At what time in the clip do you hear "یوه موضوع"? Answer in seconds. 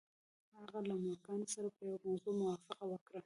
1.89-2.33